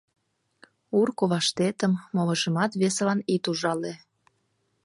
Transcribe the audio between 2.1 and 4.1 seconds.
молыжымат весылан ит ужале...